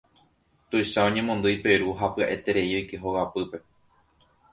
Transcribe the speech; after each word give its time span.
Tuicha 0.69 1.03
oñemondýi 1.09 1.59
Peru 1.65 1.93
ha 1.99 2.09
pya'eterei 2.15 2.73
oike 2.79 3.01
hogapýpe. 3.05 3.61